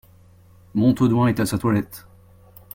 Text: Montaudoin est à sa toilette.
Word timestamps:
Montaudoin 0.73 1.27
est 1.27 1.39
à 1.39 1.45
sa 1.45 1.59
toilette. 1.59 2.07